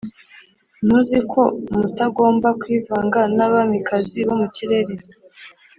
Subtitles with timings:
[0.85, 1.41] ntuzi ko
[1.79, 4.93] mutagomba kwivanga n'abamikazi bo mu kirere?